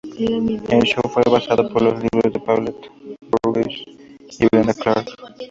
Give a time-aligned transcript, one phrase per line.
[0.71, 2.91] El show fue basado por los libros de Paulette
[3.43, 3.83] Bourgeois
[4.39, 5.05] y Brenda Clark.